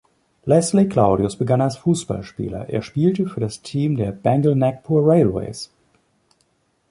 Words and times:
Leslie 0.45 0.89
Claudius 0.89 1.35
begann 1.35 1.61
als 1.61 1.77
Fußballspieler, 1.77 2.69
er 2.69 2.81
spielte 2.81 3.27
für 3.27 3.39
das 3.39 3.61
Team 3.61 3.97
der 3.97 4.11
"Bengal 4.11 4.55
Nagpur 4.55 5.05
Railways". 5.07 5.69